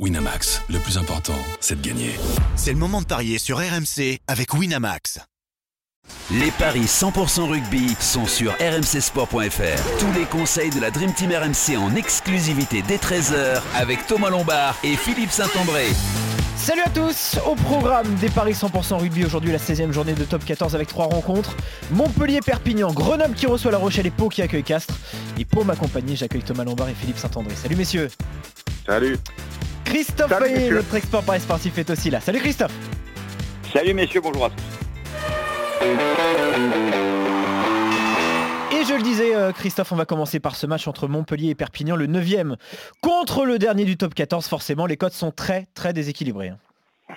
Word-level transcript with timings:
Winamax, 0.00 0.60
le 0.70 0.80
plus 0.80 0.98
important, 0.98 1.38
c'est 1.60 1.80
de 1.80 1.86
gagner. 1.86 2.10
C'est 2.56 2.72
le 2.72 2.78
moment 2.78 3.00
de 3.00 3.06
parier 3.06 3.38
sur 3.38 3.58
RMC 3.58 4.18
avec 4.26 4.52
Winamax. 4.52 5.20
Les 6.32 6.50
paris 6.50 6.86
100% 6.86 7.48
rugby 7.48 7.94
sont 8.00 8.26
sur 8.26 8.52
rmcsport.fr. 8.54 9.98
Tous 10.00 10.12
les 10.18 10.24
conseils 10.24 10.70
de 10.70 10.80
la 10.80 10.90
Dream 10.90 11.12
Team 11.14 11.30
RMC 11.30 11.76
en 11.78 11.94
exclusivité 11.94 12.82
dès 12.82 12.96
13h 12.96 13.62
avec 13.76 14.04
Thomas 14.08 14.30
Lombard 14.30 14.76
et 14.82 14.96
Philippe 14.96 15.30
Saint-André. 15.30 15.86
Salut 16.56 16.82
à 16.82 16.90
tous 16.90 17.38
Au 17.46 17.54
programme 17.54 18.12
des 18.16 18.30
Paris 18.30 18.54
100% 18.54 18.98
rugby 18.98 19.24
aujourd'hui 19.24 19.52
la 19.52 19.58
16e 19.58 19.92
journée 19.92 20.14
de 20.14 20.24
top 20.24 20.44
14 20.44 20.74
avec 20.74 20.88
trois 20.88 21.06
rencontres. 21.06 21.56
Montpellier-Perpignan, 21.92 22.92
Grenoble 22.92 23.34
qui 23.34 23.46
reçoit 23.46 23.70
la 23.70 23.78
Rochelle 23.78 24.06
et 24.08 24.10
Pau 24.10 24.28
qui 24.28 24.42
accueille 24.42 24.64
Castres. 24.64 24.98
Et 25.38 25.44
pour 25.44 25.64
m'accompagner, 25.64 26.16
j'accueille 26.16 26.42
Thomas 26.42 26.64
Lombard 26.64 26.88
et 26.88 26.94
Philippe 26.94 27.18
Saint-André. 27.18 27.54
Salut 27.54 27.76
messieurs 27.76 28.10
Salut 28.86 29.18
Christophe 29.94 30.32
notre 30.72 30.94
expert 30.96 31.22
Paris 31.22 31.38
sportif 31.38 31.78
est 31.78 31.88
aussi 31.88 32.10
là. 32.10 32.20
Salut 32.20 32.40
Christophe 32.40 32.72
Salut 33.72 33.94
messieurs, 33.94 34.20
bonjour 34.20 34.46
à 34.46 34.50
tous 34.50 34.56
et 38.72 38.84
je 38.86 38.94
le 38.94 39.02
disais, 39.02 39.36
euh, 39.36 39.52
Christophe, 39.52 39.92
on 39.92 39.96
va 39.96 40.04
commencer 40.04 40.40
par 40.40 40.56
ce 40.56 40.66
match 40.66 40.88
entre 40.88 41.06
Montpellier 41.06 41.50
et 41.50 41.54
Perpignan, 41.54 41.94
le 41.94 42.08
9e 42.08 42.56
contre 43.02 43.44
le 43.44 43.58
dernier 43.58 43.84
du 43.84 43.96
top 43.96 44.14
14. 44.14 44.48
Forcément, 44.48 44.86
les 44.86 44.96
cotes 44.96 45.12
sont 45.12 45.30
très, 45.30 45.66
très 45.74 45.92
déséquilibrées. 45.92 46.48
Hein. 46.48 46.58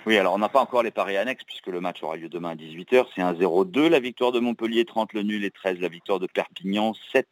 Oui, 0.06 0.18
alors 0.18 0.36
on 0.36 0.38
n'a 0.38 0.50
pas 0.50 0.60
encore 0.60 0.84
les 0.84 0.92
paris 0.92 1.18
annexes 1.18 1.44
puisque 1.46 1.68
le 1.68 1.82
match 1.82 2.04
aura 2.04 2.16
lieu 2.16 2.30
demain 2.30 2.52
à 2.52 2.56
18h. 2.56 3.06
C'est 3.16 3.24
un 3.24 3.34
0-2 3.34 3.88
la 3.90 4.00
victoire 4.00 4.32
de 4.32 4.40
Montpellier, 4.40 4.86
30 4.86 5.14
le 5.14 5.24
nul 5.24 5.44
et 5.44 5.52
13 5.52 5.80
la 5.80 5.88
victoire 5.88 6.20
de 6.20 6.28
Perpignan, 6.28 6.94
7 7.12 7.28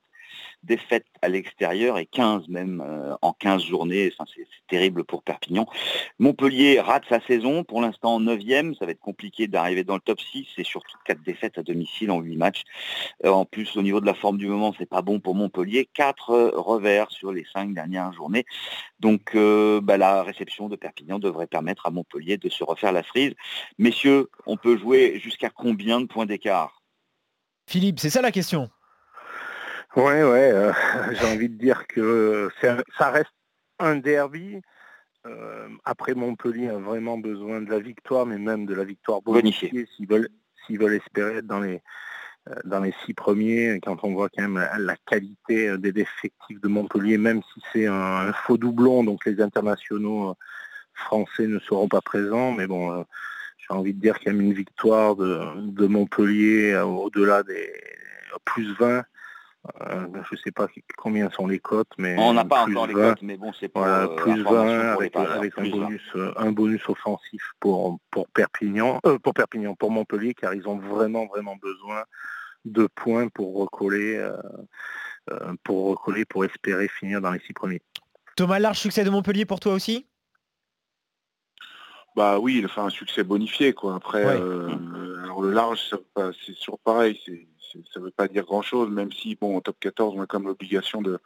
défaites 0.63 1.05
à 1.21 1.29
l'extérieur 1.29 1.97
et 1.97 2.05
15 2.05 2.47
même 2.47 2.83
euh, 2.85 3.15
en 3.21 3.33
15 3.33 3.63
journées. 3.63 4.11
C'est 4.35 4.47
terrible 4.67 5.03
pour 5.03 5.23
Perpignan. 5.23 5.67
Montpellier 6.19 6.79
rate 6.79 7.03
sa 7.09 7.21
saison, 7.21 7.63
pour 7.63 7.81
l'instant 7.81 8.15
en 8.15 8.21
9e. 8.21 8.77
Ça 8.77 8.85
va 8.85 8.91
être 8.91 8.99
compliqué 8.99 9.47
d'arriver 9.47 9.83
dans 9.83 9.95
le 9.95 10.01
top 10.01 10.19
6 10.19 10.47
et 10.57 10.63
surtout 10.63 10.97
4 11.05 11.21
défaites 11.23 11.57
à 11.57 11.63
domicile 11.63 12.11
en 12.11 12.19
8 12.19 12.37
matchs. 12.37 12.63
Euh, 13.23 13.29
en 13.29 13.45
plus, 13.45 13.75
au 13.77 13.81
niveau 13.81 14.01
de 14.01 14.05
la 14.05 14.13
forme 14.13 14.37
du 14.37 14.47
moment, 14.47 14.73
c'est 14.77 14.89
pas 14.89 15.01
bon 15.01 15.19
pour 15.19 15.35
Montpellier. 15.35 15.87
4 15.93 16.29
euh, 16.31 16.51
revers 16.55 17.11
sur 17.11 17.31
les 17.31 17.45
5 17.53 17.73
dernières 17.73 18.13
journées. 18.13 18.45
Donc 18.99 19.35
bah, 19.35 19.97
la 19.97 20.23
réception 20.23 20.69
de 20.69 20.75
Perpignan 20.75 21.19
devrait 21.19 21.47
permettre 21.47 21.85
à 21.85 21.91
Montpellier 21.91 22.37
de 22.37 22.49
se 22.49 22.63
refaire 22.63 22.91
la 22.91 23.03
frise. 23.03 23.33
Messieurs, 23.77 24.29
on 24.45 24.57
peut 24.57 24.77
jouer 24.77 25.19
jusqu'à 25.19 25.49
combien 25.49 26.01
de 26.01 26.05
points 26.05 26.25
d'écart? 26.25 26.81
Philippe, 27.67 27.99
c'est 27.99 28.09
ça 28.09 28.21
la 28.21 28.31
question. 28.31 28.69
Ouais, 29.95 30.23
ouais, 30.23 30.51
euh, 30.51 30.73
j'ai 31.13 31.25
envie 31.25 31.47
de 31.47 31.57
dire 31.57 31.87
que 31.87 32.49
ça 32.61 33.11
reste 33.11 33.31
un 33.79 33.95
derby. 33.95 34.61
Euh, 35.25 35.69
après, 35.85 36.13
Montpellier 36.13 36.67
a 36.67 36.77
vraiment 36.77 37.17
besoin 37.17 37.61
de 37.61 37.69
la 37.69 37.79
victoire, 37.79 38.25
mais 38.25 38.37
même 38.37 38.65
de 38.65 38.73
la 38.73 38.83
victoire 38.83 39.21
bonifiée. 39.21 39.87
s'ils 39.95 40.07
veulent, 40.07 40.27
s'ils 40.65 40.79
veulent 40.79 40.95
espérer 40.95 41.37
être 41.37 41.47
dans 41.47 41.61
les, 41.61 41.81
euh, 42.49 42.55
dans 42.65 42.81
les 42.81 42.93
six 43.05 43.13
premiers, 43.13 43.79
quand 43.81 44.03
on 44.03 44.11
voit 44.11 44.27
quand 44.27 44.43
même 44.43 44.67
la, 44.77 44.97
qualité 45.05 45.77
des 45.77 46.01
effectifs 46.01 46.59
de 46.59 46.67
Montpellier, 46.67 47.17
même 47.17 47.41
si 47.53 47.61
c'est 47.71 47.87
un, 47.87 48.33
faux 48.33 48.57
doublon, 48.57 49.05
donc 49.05 49.25
les 49.25 49.41
internationaux 49.41 50.35
français 50.93 51.47
ne 51.47 51.59
seront 51.59 51.87
pas 51.87 52.01
présents, 52.01 52.51
mais 52.51 52.67
bon, 52.67 53.05
j'ai 53.57 53.73
envie 53.73 53.93
de 53.93 54.01
dire 54.01 54.19
qu'il 54.19 54.33
y 54.33 54.35
a 54.35 54.39
une 54.39 54.53
victoire 54.53 55.15
de, 55.15 55.39
de 55.71 55.87
Montpellier 55.87 56.75
au-delà 56.75 57.43
des 57.43 57.71
plus 58.43 58.73
20 58.73 59.05
euh, 59.81 60.07
je 60.29 60.35
ne 60.35 60.39
sais 60.43 60.51
pas 60.51 60.67
combien 60.97 61.29
sont 61.31 61.47
les 61.47 61.59
cotes, 61.59 61.91
mais 61.97 62.15
on 62.17 62.33
n'a 62.33 62.45
pas 62.45 62.65
encore 62.65 62.87
les 62.87 62.93
cotes, 62.93 63.21
mais 63.21 63.37
bon, 63.37 63.51
c'est 63.59 63.67
pas 63.67 64.03
euh, 64.03 64.07
plus 64.15 64.43
20 64.43 64.93
avec, 64.93 65.15
un, 65.15 65.69
bonus, 65.69 66.01
euh, 66.15 66.33
un 66.37 66.51
bonus 66.51 66.87
offensif 66.87 67.41
pour 67.59 67.99
pour 68.11 68.27
Perpignan, 68.29 68.99
pour 69.23 69.33
Perpignan, 69.33 69.75
pour 69.75 69.91
Montpellier, 69.91 70.33
car 70.33 70.53
ils 70.53 70.67
ont 70.67 70.77
vraiment 70.77 71.25
vraiment 71.25 71.55
besoin 71.55 72.03
de 72.65 72.87
points 72.95 73.27
pour 73.29 73.55
recoller, 73.55 74.23
pour 75.63 75.89
recoller, 75.89 76.25
pour 76.25 76.45
espérer 76.45 76.87
finir 76.87 77.21
dans 77.21 77.31
les 77.31 77.39
six 77.39 77.53
premiers. 77.53 77.81
Thomas, 78.35 78.59
large 78.59 78.79
succès 78.79 79.03
de 79.03 79.09
Montpellier 79.09 79.45
pour 79.45 79.59
toi 79.59 79.73
aussi? 79.73 80.07
Bah 82.15 82.39
oui, 82.39 82.59
il 82.59 82.69
fait 82.69 82.81
un 82.81 82.89
succès 82.89 83.23
bonifié 83.23 83.73
quoi. 83.73 83.95
Après, 83.95 84.25
le 85.41 85.51
large, 85.51 85.79
c'est 86.45 86.55
sur 86.55 86.77
pareil, 86.79 87.19
ça 87.93 87.99
ne 87.99 88.05
veut 88.05 88.11
pas 88.11 88.27
dire 88.27 88.45
grand-chose, 88.45 88.89
même 88.89 89.11
si, 89.11 89.35
bon, 89.35 89.57
en 89.57 89.61
top 89.61 89.77
14, 89.79 90.15
on 90.17 90.21
a 90.21 90.25
comme 90.25 90.45
l'obligation 90.45 91.01
de, 91.01 91.19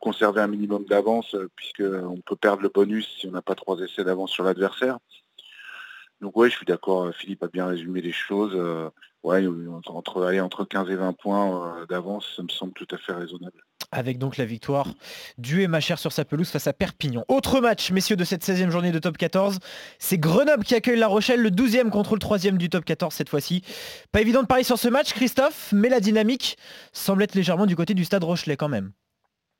conserver 0.00 0.40
un 0.40 0.46
minimum 0.46 0.84
d'avance, 0.84 1.34
euh, 1.34 1.48
puisqu'on 1.56 2.20
peut 2.24 2.36
perdre 2.36 2.62
le 2.62 2.68
bonus 2.68 3.08
si 3.18 3.26
on 3.26 3.30
n'a 3.30 3.42
pas 3.42 3.54
trois 3.54 3.78
essais 3.80 4.04
d'avance 4.04 4.30
sur 4.30 4.44
l'adversaire. 4.44 4.98
Donc 6.20 6.36
oui, 6.36 6.50
je 6.50 6.56
suis 6.56 6.66
d'accord, 6.66 7.04
euh, 7.04 7.12
Philippe 7.12 7.42
a 7.42 7.48
bien 7.48 7.66
résumé 7.66 8.00
les 8.00 8.12
choses. 8.12 8.52
Euh, 8.54 8.90
ouais, 9.22 9.44
entre, 9.86 10.24
aller 10.24 10.40
entre 10.40 10.64
15 10.64 10.90
et 10.90 10.96
20 10.96 11.12
points 11.14 11.86
d'avance, 11.88 12.34
ça 12.36 12.42
me 12.42 12.48
semble 12.48 12.72
tout 12.72 12.88
à 12.90 12.98
fait 12.98 13.12
raisonnable 13.12 13.62
avec 13.92 14.18
donc 14.18 14.36
la 14.36 14.44
victoire 14.44 14.88
du 15.38 15.66
ma 15.68 15.80
chère 15.80 15.98
sur 15.98 16.12
sa 16.12 16.24
pelouse 16.24 16.50
face 16.50 16.66
à 16.66 16.72
Perpignan. 16.72 17.24
Autre 17.28 17.60
match, 17.60 17.90
messieurs, 17.90 18.16
de 18.16 18.24
cette 18.24 18.44
16e 18.44 18.70
journée 18.70 18.92
de 18.92 18.98
top 18.98 19.16
14, 19.16 19.58
c'est 19.98 20.18
Grenoble 20.18 20.64
qui 20.64 20.74
accueille 20.74 20.98
La 20.98 21.08
Rochelle, 21.08 21.40
le 21.40 21.50
12e 21.50 21.90
contre 21.90 22.14
le 22.14 22.20
3e 22.20 22.56
du 22.56 22.68
top 22.68 22.84
14 22.84 23.14
cette 23.14 23.28
fois-ci. 23.28 23.62
Pas 24.12 24.20
évident 24.20 24.42
de 24.42 24.46
parier 24.46 24.64
sur 24.64 24.78
ce 24.78 24.88
match, 24.88 25.12
Christophe, 25.12 25.72
mais 25.72 25.88
la 25.88 26.00
dynamique 26.00 26.56
semble 26.92 27.22
être 27.22 27.34
légèrement 27.34 27.66
du 27.66 27.76
côté 27.76 27.94
du 27.94 28.04
stade 28.04 28.24
Rochelet 28.24 28.56
quand 28.56 28.68
même. 28.68 28.92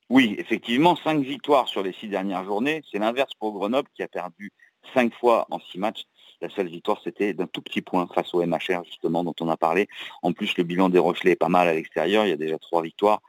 Oui, 0.08 0.36
effectivement, 0.38 0.96
5 0.96 1.20
victoires 1.22 1.66
sur 1.66 1.82
les 1.82 1.92
6 1.92 2.08
dernières 2.08 2.44
journées. 2.44 2.82
C'est 2.90 2.98
l'inverse 2.98 3.32
pour 3.40 3.52
Grenoble 3.52 3.88
qui 3.94 4.02
a 4.02 4.08
perdu 4.08 4.52
5 4.94 5.12
fois 5.14 5.46
en 5.50 5.58
6 5.58 5.78
matchs. 5.78 6.04
La 6.40 6.50
seule 6.50 6.68
victoire, 6.68 7.00
c'était 7.02 7.32
d'un 7.32 7.46
tout 7.46 7.62
petit 7.62 7.80
point 7.80 8.06
face 8.14 8.34
au 8.34 8.44
MHR, 8.44 8.84
justement, 8.84 9.24
dont 9.24 9.34
on 9.40 9.48
a 9.48 9.56
parlé. 9.56 9.88
En 10.22 10.32
plus, 10.32 10.56
le 10.58 10.64
bilan 10.64 10.90
des 10.90 10.98
Rochelais 10.98 11.32
est 11.32 11.36
pas 11.36 11.48
mal 11.48 11.66
à 11.66 11.72
l'extérieur. 11.72 12.26
Il 12.26 12.28
y 12.28 12.32
a 12.32 12.36
déjà 12.36 12.58
trois 12.58 12.82
victoires. 12.82 13.22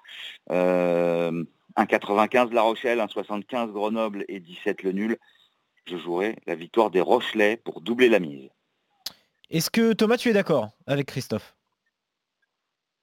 Euh, 0.51 1.43
un 1.77 1.85
95 1.85 2.51
La 2.51 2.63
Rochelle, 2.63 2.99
un 2.99 3.07
75 3.07 3.71
Grenoble 3.71 4.25
et 4.27 4.39
17 4.39 4.83
le 4.83 4.91
nul. 4.91 5.17
Je 5.85 5.97
jouerai 5.97 6.35
la 6.47 6.55
victoire 6.55 6.89
des 6.91 6.99
Rochelais 6.99 7.55
pour 7.55 7.79
doubler 7.79 8.09
la 8.09 8.19
mise. 8.19 8.49
Est-ce 9.49 9.69
que 9.69 9.93
Thomas, 9.93 10.17
tu 10.17 10.29
es 10.29 10.33
d'accord 10.33 10.69
avec 10.85 11.07
Christophe? 11.07 11.55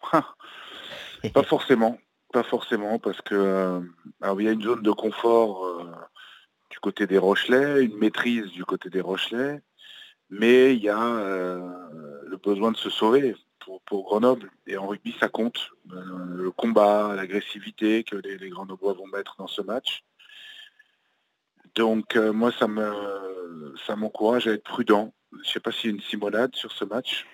Pas 1.32 1.42
forcément. 1.44 1.98
Pas 2.32 2.42
forcément, 2.42 2.98
parce 2.98 3.22
que 3.22 3.34
euh, 3.34 3.80
il 4.38 4.44
y 4.44 4.48
a 4.48 4.52
une 4.52 4.62
zone 4.62 4.82
de 4.82 4.90
confort 4.90 5.64
euh, 5.64 5.94
du 6.68 6.78
côté 6.80 7.06
des 7.06 7.16
Rochelais, 7.16 7.84
une 7.84 7.96
maîtrise 7.96 8.46
du 8.48 8.64
côté 8.64 8.90
des 8.90 9.00
Rochelais 9.00 9.62
mais 10.30 10.74
il 10.74 10.82
y 10.82 10.88
a 10.88 11.02
euh, 11.02 11.60
le 12.26 12.36
besoin 12.36 12.72
de 12.72 12.76
se 12.76 12.90
sauver 12.90 13.34
pour, 13.86 14.04
Grenoble. 14.04 14.50
Et 14.66 14.76
en 14.76 14.86
rugby, 14.86 15.14
ça 15.18 15.28
compte. 15.28 15.70
Euh, 15.92 16.02
le 16.26 16.50
combat, 16.50 17.14
l'agressivité 17.14 18.04
que 18.04 18.16
les, 18.16 18.50
Grenoblois 18.50 18.94
vont 18.94 19.06
mettre 19.06 19.36
dans 19.38 19.46
ce 19.46 19.62
match. 19.62 20.04
Donc 21.74 22.16
euh, 22.16 22.32
moi, 22.32 22.52
ça 22.52 22.68
me 22.68 23.74
ça 23.86 23.96
m'encourage 23.96 24.46
à 24.46 24.52
être 24.52 24.64
prudent. 24.64 25.12
Je 25.32 25.38
ne 25.38 25.44
sais 25.44 25.60
pas 25.60 25.72
s'il 25.72 25.90
y 25.90 25.92
a 25.92 25.96
une 25.96 26.02
simonade 26.02 26.54
sur 26.54 26.72
ce 26.72 26.84
match. 26.84 27.26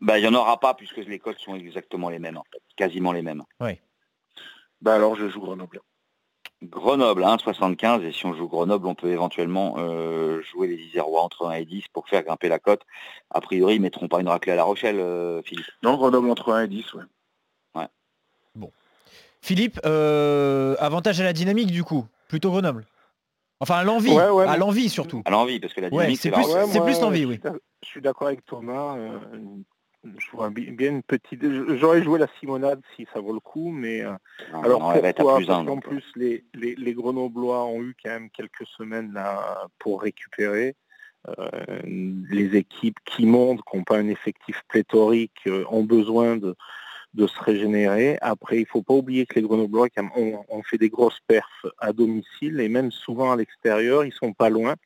Bah, 0.00 0.18
il 0.18 0.22
n'y 0.22 0.28
en 0.28 0.34
aura 0.34 0.58
pas 0.58 0.74
puisque 0.74 0.96
les 0.96 1.18
codes 1.18 1.38
sont 1.38 1.54
exactement 1.54 2.10
les 2.10 2.18
mêmes, 2.18 2.36
en 2.36 2.44
fait. 2.52 2.62
quasiment 2.76 3.12
les 3.12 3.22
mêmes. 3.22 3.42
Oui. 3.60 3.78
Bah 4.80 4.94
alors 4.94 5.16
je 5.16 5.28
joue 5.28 5.40
Grenoble. 5.40 5.80
Grenoble, 6.62 7.22
1,75. 7.22 8.02
Et 8.02 8.12
si 8.12 8.26
on 8.26 8.34
joue 8.34 8.48
Grenoble, 8.48 8.86
on 8.86 8.94
peut 8.94 9.10
éventuellement 9.10 9.76
euh, 9.78 10.40
jouer 10.42 10.68
les 10.68 10.76
Isérois 10.76 11.22
entre 11.22 11.46
1 11.46 11.52
et 11.52 11.64
10 11.64 11.88
pour 11.92 12.08
faire 12.08 12.22
grimper 12.22 12.48
la 12.48 12.58
cote. 12.58 12.82
A 13.30 13.40
priori, 13.40 13.74
ils 13.74 13.78
ne 13.78 13.82
mettront 13.82 14.08
pas 14.08 14.20
une 14.20 14.28
raclée 14.28 14.52
à 14.52 14.56
La 14.56 14.64
Rochelle, 14.64 14.98
euh, 14.98 15.42
Philippe. 15.42 15.66
Non, 15.82 15.96
Grenoble 15.96 16.30
entre 16.30 16.52
1 16.52 16.64
et 16.64 16.68
10, 16.68 16.94
ouais. 16.94 17.02
ouais. 17.74 17.86
Bon. 18.54 18.72
Philippe, 19.42 19.78
euh, 19.84 20.76
avantage 20.78 21.20
à 21.20 21.24
la 21.24 21.32
dynamique 21.32 21.70
du 21.70 21.84
coup, 21.84 22.06
plutôt 22.28 22.50
Grenoble. 22.50 22.86
Enfin 23.58 23.76
à 23.76 23.84
l'envie, 23.84 24.14
à 24.18 24.56
l'envie 24.58 24.90
surtout. 24.90 25.22
À 25.24 25.30
l'envie, 25.30 25.60
parce 25.60 25.72
que 25.72 25.80
la 25.80 25.88
dynamique, 25.88 26.18
c'est 26.20 26.30
plus, 26.30 26.44
c'est 26.68 26.80
plus 26.82 27.00
l'envie, 27.00 27.24
oui. 27.24 27.40
Je 27.82 27.88
suis 27.88 28.02
d'accord 28.02 28.26
avec 28.26 28.44
Thomas 28.44 28.96
je 30.18 30.30
vois 30.32 30.50
bien 30.50 30.90
une 30.90 31.02
petite. 31.02 31.42
J'aurais 31.76 32.02
joué 32.02 32.18
la 32.18 32.28
Simonade 32.38 32.80
si 32.94 33.06
ça 33.12 33.20
vaut 33.20 33.32
le 33.32 33.40
coup, 33.40 33.70
mais 33.70 34.02
euh, 34.02 34.12
alors 34.52 34.80
pourquoi 34.80 35.40
Parce 35.40 35.46
qu'en 35.46 35.78
plus 35.78 36.04
les, 36.16 36.44
les, 36.54 36.94
Grenoblois 36.94 37.64
ont 37.66 37.82
eu 37.82 37.94
quand 38.02 38.10
même 38.10 38.30
quelques 38.30 38.66
semaines 38.66 39.12
là 39.12 39.68
pour 39.78 40.02
récupérer. 40.02 40.74
Euh, 41.38 41.80
les 41.84 42.56
équipes 42.56 42.98
qui 43.04 43.26
montent, 43.26 43.60
qui 43.68 43.76
n'ont 43.76 43.84
pas 43.84 43.98
un 43.98 44.08
effectif 44.08 44.62
pléthorique, 44.68 45.40
euh, 45.48 45.64
ont 45.70 45.82
besoin 45.82 46.36
de, 46.36 46.54
de 47.14 47.26
se 47.26 47.40
régénérer. 47.40 48.16
Après, 48.20 48.56
il 48.56 48.60
ne 48.60 48.66
faut 48.66 48.82
pas 48.82 48.94
oublier 48.94 49.26
que 49.26 49.34
les 49.34 49.42
Grenoblois 49.42 49.88
ont, 50.16 50.44
ont, 50.48 50.62
fait 50.62 50.78
des 50.78 50.88
grosses 50.88 51.18
perfs 51.26 51.66
à 51.78 51.92
domicile 51.92 52.60
et 52.60 52.68
même 52.68 52.92
souvent 52.92 53.32
à 53.32 53.36
l'extérieur, 53.36 54.04
ils 54.04 54.12
sont 54.12 54.32
pas 54.32 54.50
loin. 54.50 54.76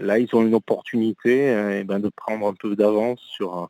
là, 0.00 0.18
ils 0.18 0.32
ont 0.34 0.46
une 0.46 0.54
opportunité 0.54 1.78
eh 1.80 1.84
ben, 1.84 1.98
de 1.98 2.08
prendre 2.08 2.46
un 2.46 2.54
peu 2.54 2.76
d'avance 2.76 3.20
sur, 3.20 3.68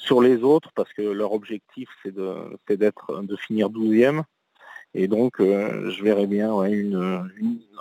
sur 0.00 0.20
les 0.20 0.42
autres 0.42 0.70
parce 0.74 0.92
que 0.92 1.02
leur 1.02 1.32
objectif 1.32 1.88
c'est 2.02 2.14
de 2.14 3.36
finir 3.36 3.68
12e 3.68 4.22
Et 4.94 5.06
donc, 5.06 5.34
je 5.38 6.02
verrais 6.02 6.26
bien 6.26 6.50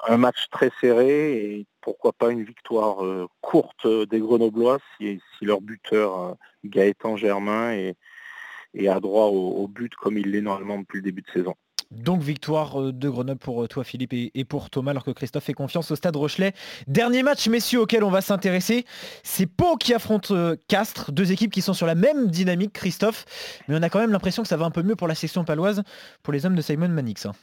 un 0.08 0.18
match 0.18 0.50
très 0.52 0.72
serré 0.80 1.34
et 1.38 1.66
pourquoi 1.82 2.14
pas 2.14 2.32
une 2.32 2.44
victoire 2.44 3.28
courte 3.42 3.88
des 3.88 4.20
Grenoblois 4.20 4.80
si, 4.98 5.20
leur 5.42 5.62
buteur 5.62 6.36
Gaëtan 6.66 7.18
Germain 7.18 7.72
est, 7.72 8.88
à 8.88 9.00
droit 9.00 9.28
au 9.28 9.68
but 9.68 9.96
comme 9.96 10.18
il 10.18 10.32
l'est 10.32 10.42
normalement 10.42 10.80
depuis 10.80 10.98
le 10.98 11.04
début 11.04 11.24
de 11.24 11.32
saison. 11.32 11.56
Donc 11.92 12.22
victoire 12.22 12.80
euh, 12.80 12.94
de 12.94 13.10
Grenoble 13.10 13.40
pour 13.40 13.64
euh, 13.64 13.68
toi 13.68 13.84
Philippe 13.84 14.14
et 14.14 14.46
pour 14.46 14.70
Thomas 14.70 14.92
alors 14.92 15.04
que 15.04 15.10
Christophe 15.10 15.46
fait 15.46 15.54
confiance 15.54 15.90
au 15.90 15.96
stade 15.96 16.16
Rochelet. 16.16 16.54
Dernier 16.86 17.24
match 17.24 17.48
messieurs 17.48 17.82
auquel 17.82 18.04
on 18.04 18.12
va 18.12 18.22
s'intéresser, 18.22 18.86
c'est 19.24 19.48
Pau 19.48 19.76
qui 19.76 19.96
affronte 19.96 20.30
euh, 20.30 20.56
Castres, 20.68 21.12
deux 21.12 21.32
équipes 21.32 21.52
qui 21.52 21.64
sont 21.64 21.74
sur 21.74 21.88
la 21.88 21.96
même 21.96 22.28
dynamique 22.28 22.74
Christophe, 22.74 23.26
mais 23.68 23.76
on 23.76 23.82
a 23.82 23.90
quand 23.90 24.00
même 24.00 24.12
l'impression 24.12 24.44
que 24.44 24.48
ça 24.48 24.58
va 24.58 24.66
un 24.66 24.72
peu 24.72 24.84
mieux 24.84 24.96
pour 24.96 25.08
la 25.08 25.16
section 25.16 25.44
paloise 25.44 25.82
pour 26.22 26.32
les 26.32 26.46
hommes 26.46 26.56
de 26.56 26.62
Simon 26.62 26.90
Manix. 26.90 27.26
Hein. 27.26 27.34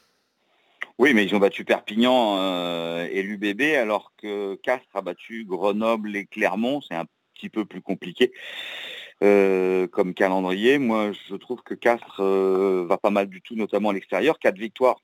Oui, 0.98 1.12
mais 1.12 1.24
ils 1.24 1.34
ont 1.34 1.38
battu 1.38 1.64
Perpignan 1.64 2.38
et 3.02 3.22
l'UBB 3.22 3.76
alors 3.76 4.12
que 4.16 4.54
Castres 4.62 4.86
a 4.94 5.02
battu 5.02 5.44
Grenoble 5.44 6.16
et 6.16 6.24
Clermont, 6.24 6.80
c'est 6.80 6.94
un 6.94 7.04
petit 7.34 7.50
peu 7.50 7.64
plus 7.64 7.82
compliqué. 7.82 8.32
Euh, 9.22 9.86
comme 9.86 10.12
calendrier. 10.12 10.78
Moi, 10.78 11.12
je 11.12 11.36
trouve 11.36 11.62
que 11.62 11.72
Castres 11.72 12.20
euh, 12.20 12.84
va 12.86 12.98
pas 12.98 13.10
mal 13.10 13.28
du 13.28 13.40
tout, 13.40 13.56
notamment 13.56 13.90
à 13.90 13.92
l'extérieur. 13.94 14.38
Quatre 14.38 14.58
victoires 14.58 15.00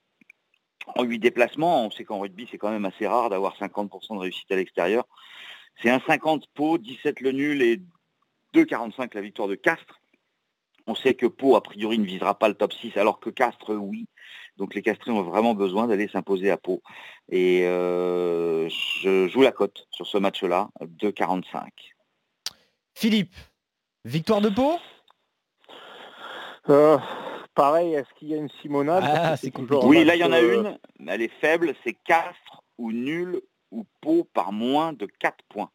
en 0.97 1.03
huit 1.05 1.19
déplacements. 1.19 1.87
On 1.87 1.91
sait 1.91 2.05
qu'en 2.05 2.21
rugby, 2.21 2.47
c'est 2.51 2.59
quand 2.59 2.71
même 2.71 2.85
assez 2.85 3.07
rare 3.07 3.31
d'avoir 3.31 3.57
50% 3.57 4.15
de 4.15 4.19
réussite 4.19 4.53
à 4.53 4.57
l'extérieur. 4.57 5.05
C'est 5.81 5.89
un 5.89 6.01
50 6.07 6.47
Pau, 6.53 6.77
17 6.77 7.21
le 7.21 7.33
nul 7.33 7.63
et 7.63 7.81
2,45 8.55 9.15
la 9.15 9.23
victoire 9.23 9.49
de 9.49 9.55
Castres. 9.55 10.01
On 10.87 10.95
sait 10.95 11.15
que 11.15 11.27
Pau, 11.27 11.57
a 11.57 11.63
priori, 11.63 11.99
ne 11.99 12.05
visera 12.05 12.39
pas 12.39 12.49
le 12.49 12.55
top 12.55 12.75
6, 12.75 12.97
alors 12.99 13.19
que 13.19 13.31
Castres, 13.31 13.75
oui. 13.75 14.07
Donc 14.59 14.75
les 14.75 14.83
Castrés 14.83 15.13
ont 15.13 15.23
vraiment 15.23 15.55
besoin 15.55 15.87
d'aller 15.87 16.09
s'imposer 16.09 16.51
à 16.51 16.59
Pau. 16.59 16.83
Et 17.31 17.65
euh, 17.65 18.69
je 18.69 19.29
joue 19.29 19.41
la 19.41 19.53
cote 19.53 19.87
sur 19.91 20.07
ce 20.07 20.19
match-là, 20.19 20.69
2,45. 20.83 21.63
Philippe, 22.95 23.35
Victoire 24.05 24.41
de 24.41 24.49
Pau? 24.49 24.79
Euh, 26.69 26.99
Pareil, 27.55 27.95
est-ce 27.95 28.09
qu'il 28.19 28.29
y 28.29 28.35
a 28.35 28.39
une 28.39 28.49
Simonade? 28.61 29.05
Ah, 29.07 29.35
Oui, 29.85 30.05
là 30.05 30.17
il 30.17 30.21
y 30.21 30.25
en 30.25 30.33
a 30.33 30.41
une, 30.41 30.79
mais 30.99 31.13
elle 31.13 31.23
est 31.23 31.41
faible, 31.41 31.75
c'est 31.85 31.93
Castres 31.93 32.63
ou 32.79 32.93
nul 32.93 33.41
ou 33.71 33.85
Pau 34.01 34.27
par 34.33 34.53
moins 34.53 34.93
de 34.93 35.07
4 35.07 35.37
points. 35.49 35.71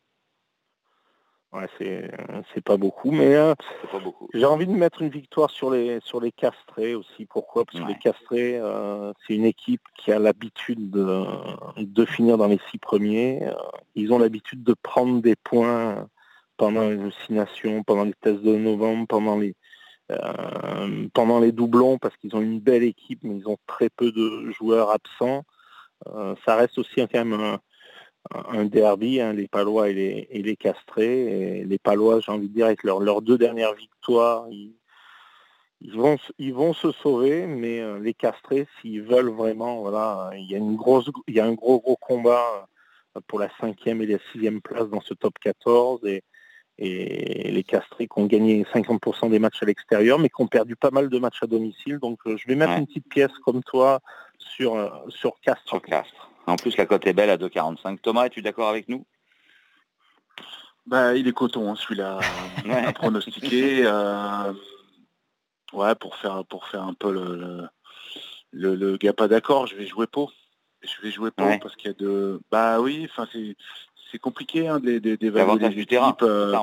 Ouais, 1.54 1.68
c'est 1.80 2.64
pas 2.64 2.76
beaucoup, 2.76 3.10
mais 3.10 3.34
euh, 3.36 3.56
j'ai 4.34 4.46
envie 4.46 4.68
de 4.68 4.74
mettre 4.74 5.02
une 5.02 5.10
victoire 5.10 5.50
sur 5.50 5.72
les 5.72 6.00
sur 6.02 6.20
les 6.20 6.32
castrés 6.32 6.94
aussi. 6.94 7.26
Pourquoi? 7.26 7.64
Parce 7.64 7.80
que 7.80 7.88
les 7.88 7.98
castrés, 7.98 8.58
euh, 8.58 9.14
c'est 9.26 9.36
une 9.36 9.46
équipe 9.46 9.82
qui 9.96 10.12
a 10.12 10.20
l'habitude 10.20 10.90
de, 10.90 11.26
de, 11.78 12.06
finir 12.06 12.38
dans 12.38 12.48
les 12.48 12.60
six 12.70 12.78
premiers. 12.78 13.50
ils 13.96 14.12
ont 14.12 14.20
l'habitude 14.20 14.62
de 14.64 14.74
prendre 14.74 15.22
des 15.22 15.38
points 15.38 16.10
pendant 16.58 16.90
les 16.90 16.96
vaccinations, 16.96 17.84
pendant 17.84 18.04
les 18.04 18.14
tests 18.22 18.42
de 18.42 18.56
novembre, 18.58 19.06
pendant 19.08 19.38
les, 19.38 19.56
euh, 20.12 21.08
pendant 21.14 21.40
les 21.40 21.52
doublons, 21.52 21.98
parce 21.98 22.16
qu'ils 22.18 22.36
ont 22.36 22.42
une 22.42 22.60
belle 22.60 22.84
équipe, 22.84 23.20
mais 23.24 23.38
ils 23.38 23.48
ont 23.48 23.58
très 23.68 23.90
peu 23.90 24.12
de 24.12 24.52
joueurs 24.52 24.90
absents. 24.90 25.44
Euh, 26.08 26.36
ça 26.46 26.56
reste 26.56 26.78
aussi 26.78 26.96
quand 26.96 27.26
même 27.26 27.60
un, 28.34 28.66
derby, 28.66 29.22
hein, 29.22 29.34
les 29.34 29.48
Palois 29.48 29.90
et 29.90 29.94
les, 29.94 30.28
et 30.32 30.42
les 30.44 30.56
Castrés. 30.56 31.60
Et 31.60 31.66
les 31.66 31.80
Palois, 31.80 32.20
j'ai 32.20 32.32
envie 32.32 32.50
de 32.50 32.54
dire, 32.54 32.66
avec 32.68 32.84
leurs 32.84 33.22
deux 33.22 33.38
dernières 33.38 33.74
victoires, 33.74 34.48
ils, 34.50 34.74
vont, 35.94 36.18
ils 36.38 36.54
vont 36.54 36.74
se 36.74 36.92
sauver, 36.92 37.46
mais 37.48 37.80
euh, 37.82 38.00
les 38.00 38.14
Castrés, 38.14 38.68
s'ils 38.82 39.04
veulent 39.04 39.32
vraiment, 39.32 39.82
voilà, 39.82 40.32
il 40.36 40.50
y 40.50 40.56
a 40.56 40.58
une 40.58 40.76
grosse, 40.76 41.10
il 41.28 41.36
y 41.36 41.40
a 41.40 41.46
un 41.46 41.54
gros 41.54 41.80
gros 41.80 41.98
combat 41.98 42.68
pour 43.28 43.40
la 43.40 43.50
cinquième 43.60 44.02
et 44.02 44.06
la 44.06 44.20
sixième 44.32 44.62
place 44.62 44.88
dans 44.90 45.02
ce 45.02 45.14
top 45.14 45.34
14 45.40 46.06
et, 46.06 46.24
et 46.80 47.52
les 47.52 47.64
Castrés 47.64 48.08
qui 48.08 48.20
ont 48.20 48.26
gagné 48.26 48.64
50% 48.64 49.30
des 49.30 49.40
matchs 49.40 49.64
à 49.64 49.66
l'extérieur, 49.66 50.20
mais 50.20 50.30
qui 50.30 50.42
ont 50.42 50.48
perdu 50.48 50.76
pas 50.76 50.92
mal 50.92 51.10
de 51.10 51.20
matchs 51.20 51.42
à 51.42 51.48
domicile. 51.48 51.98
Donc 52.00 52.20
euh, 52.28 52.38
je 52.38 52.48
vais 52.48 52.56
mettre 52.56 52.74
une 52.74 52.86
petite 52.86 53.10
pièce 53.10 53.32
comme 53.44 53.64
toi 53.64 54.00
sur, 54.38 54.76
euh, 54.76 54.90
sur 55.10 55.40
Castres. 55.42 55.68
Sur 55.68 55.82
Castres. 55.82 56.30
En 56.46 56.56
plus, 56.56 56.78
la 56.78 56.86
cote 56.86 57.06
est 57.08 57.14
belle 57.14 57.30
à 57.30 57.38
2,45. 57.38 58.00
Thomas, 58.00 58.26
es-tu 58.26 58.42
d'accord 58.42 58.70
avec 58.70 58.88
nous? 58.88 59.06
Bah, 60.86 61.16
Il 61.16 61.28
est 61.28 61.34
coton, 61.34 61.72
hein, 61.72 61.76
celui-là, 61.76 62.20
à 62.70 62.94
pronostiquer. 62.94 63.82
Euh, 63.86 64.54
ouais, 65.74 65.96
pour 65.96 66.16
faire, 66.16 66.46
pour 66.46 66.68
faire 66.68 66.84
un 66.84 66.94
peu 66.94 67.12
le, 67.12 67.68
le, 68.52 68.76
le, 68.76 68.98
gars 68.98 69.14
pas 69.14 69.28
d'accord, 69.28 69.68
je 69.68 69.76
vais 69.76 69.86
jouer 69.88 70.08
Pau. 70.08 70.30
Je 70.82 71.02
vais 71.02 71.12
jouer 71.12 71.32
Pau 71.32 71.44
parce 71.62 71.76
qu'il 71.76 71.88
y 71.88 71.94
a 71.94 71.98
de... 71.98 72.40
Bah 72.52 72.80
oui, 72.80 73.08
enfin 73.10 73.28
c'est 73.34 73.58
c'est 74.12 74.20
compliqué 74.20 74.68
hein, 74.68 74.80
d'évaluer 74.80 75.70
du 75.70 75.86
terrain. 75.86 76.16
Euh, 76.22 76.56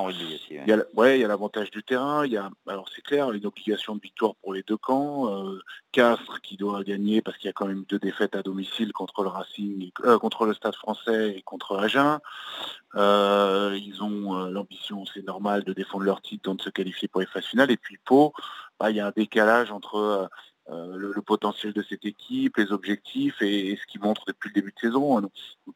il 0.49 0.63
y 0.67 0.71
a, 0.71 0.77
ouais, 0.95 1.17
il 1.17 1.21
y 1.21 1.25
a 1.25 1.27
l'avantage 1.27 1.71
du 1.71 1.83
terrain. 1.83 2.25
Il 2.25 2.31
y 2.31 2.37
a, 2.37 2.49
alors 2.67 2.87
c'est 2.93 3.01
clair, 3.01 3.31
une 3.31 3.45
obligation 3.45 3.95
de 3.95 4.01
victoire 4.01 4.35
pour 4.35 4.53
les 4.53 4.63
deux 4.63 4.77
camps. 4.77 5.29
Euh, 5.29 5.59
Castres 5.91 6.41
qui 6.41 6.57
doit 6.57 6.83
gagner 6.83 7.21
parce 7.21 7.37
qu'il 7.37 7.47
y 7.47 7.49
a 7.49 7.53
quand 7.53 7.67
même 7.67 7.85
deux 7.87 7.99
défaites 7.99 8.35
à 8.35 8.41
domicile 8.41 8.91
contre 8.93 9.23
le 9.23 9.29
Racing, 9.29 9.91
euh, 10.05 10.17
contre 10.17 10.45
le 10.45 10.53
Stade 10.53 10.75
Français 10.75 11.35
et 11.37 11.41
contre 11.41 11.77
Agen. 11.77 12.19
ils 12.95 13.97
ont 14.01 14.45
l'ambition, 14.49 15.05
c'est 15.05 15.25
normal, 15.25 15.63
de 15.63 15.73
défendre 15.73 16.03
leur 16.03 16.21
titre, 16.21 16.43
donc 16.43 16.57
de 16.57 16.63
se 16.63 16.69
qualifier 16.69 17.07
pour 17.07 17.21
les 17.21 17.27
phases 17.27 17.45
finales. 17.45 17.71
Et 17.71 17.77
puis 17.77 17.97
Pau, 18.03 18.33
bah, 18.79 18.91
il 18.91 18.97
y 18.97 18.99
a 18.99 19.07
un 19.07 19.13
décalage 19.15 19.71
entre 19.71 20.29
euh, 20.71 20.95
le, 20.95 21.21
potentiel 21.21 21.73
de 21.73 21.83
cette 21.83 22.05
équipe, 22.05 22.57
les 22.57 22.71
objectifs 22.71 23.39
et, 23.41 23.77
ce 23.79 23.85
qu'il 23.85 24.01
montre 24.01 24.23
depuis 24.25 24.49
le 24.49 24.53
début 24.53 24.71
de 24.71 24.79
saison. 24.79 25.21
Donc, 25.21 25.31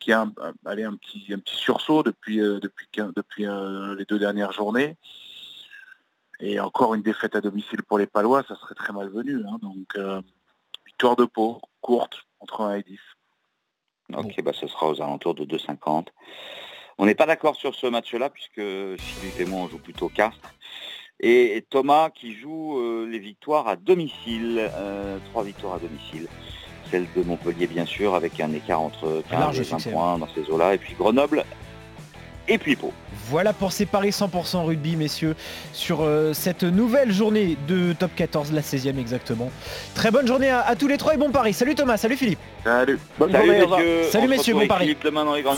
il 0.08 0.10
y 0.10 0.14
a 0.14 0.22
un, 0.22 0.34
un, 0.66 0.96
petit, 0.96 1.32
un 1.32 1.38
petit 1.38 1.56
sursaut 1.56 2.02
depuis, 2.02 2.42
euh, 2.42 2.60
depuis, 2.60 2.88
depuis 3.16 3.46
euh, 3.46 3.96
les 3.96 4.06
deux 4.06 4.18
dernières 4.18 4.52
journées. 4.52 4.98
Et 6.40 6.60
encore 6.60 6.96
une 6.96 7.04
défaite 7.04 7.36
à 7.36 7.42
domicile 7.42 7.84
pour 7.84 8.00
les 8.00 8.08
Palois, 8.08 8.44
ça 8.48 8.56
serait 8.56 8.74
très 8.74 8.94
malvenu. 8.94 9.44
Hein. 9.46 9.60
Donc, 9.62 9.98
victoire 10.86 11.16
de 11.18 11.26
peau, 11.26 11.62
courte, 11.82 12.26
entre 12.40 12.62
1 12.62 12.78
et 12.78 12.84
10. 12.84 13.00
Ok, 14.16 14.42
bah, 14.42 14.54
ce 14.54 14.66
sera 14.66 14.88
aux 14.88 15.02
alentours 15.02 15.36
de 15.36 15.46
2,50. 15.46 16.08
On 16.98 17.06
n'est 17.06 17.16
pas 17.16 17.26
d'accord 17.26 17.56
sur 17.56 17.76
ce 17.76 17.88
match-là, 17.88 18.30
puisque 18.30 18.62
Philippe 19.02 19.40
et 19.40 19.46
moi, 19.46 19.62
on 19.62 19.68
joue 19.68 19.78
plutôt 19.78 20.10
Castres. 20.10 20.54
Et 21.22 21.66
Thomas 21.70 22.10
qui 22.10 22.34
joue 22.34 22.80
euh, 22.80 23.06
les 23.10 23.20
victoires 23.20 23.68
à 23.68 23.76
domicile, 23.76 24.70
euh, 24.74 25.18
trois 25.32 25.44
victoires 25.44 25.76
à 25.76 25.80
domicile. 25.80 26.28
Celle 26.90 27.06
de 27.16 27.24
Montpellier 27.24 27.68
bien 27.68 27.86
sûr, 27.86 28.16
avec 28.16 28.40
un 28.40 28.54
écart 28.54 28.82
entre 28.82 29.22
15 29.30 29.60
et 29.60 29.64
20 29.64 29.92
points 29.92 30.18
dans 30.18 30.30
ces 30.34 30.50
eaux-là. 30.50 30.76
Et 30.76 30.78
puis 30.78 30.96
Grenoble 30.98 31.44
et 32.50 32.58
puis 32.58 32.76
Pau. 32.76 32.92
Voilà 33.30 33.54
pour 33.54 33.72
ces 33.72 33.86
paris 33.86 34.10
100% 34.10 34.66
rugby, 34.66 34.96
messieurs, 34.96 35.36
sur 35.72 36.02
euh, 36.02 36.34
cette 36.34 36.64
nouvelle 36.64 37.12
journée 37.12 37.58
de 37.68 37.94
Top 37.94 38.12
14, 38.16 38.52
la 38.52 38.62
16e 38.62 38.98
exactement. 38.98 39.52
Très 39.94 40.10
bonne 40.10 40.26
journée 40.26 40.50
à, 40.50 40.76
tous 40.76 40.88
les 40.88 40.98
trois 40.98 41.14
et 41.14 41.18
bon 41.18 41.30
pari. 41.30 41.54
Salut 41.54 41.76
Thomas, 41.76 41.98
salut 41.98 42.18
Philippe. 42.18 42.40
Salut. 42.64 43.00
Bonne 43.20 43.32
salut 43.32 43.60
journée. 43.60 43.84
Messieurs. 43.84 44.04
Salut 44.12 44.28
messieurs, 44.28 44.54
bon 44.56 44.68
pari. 44.68 44.98
demain 45.04 45.26
dans 45.26 45.36
les 45.36 45.44
grandes 45.44 45.58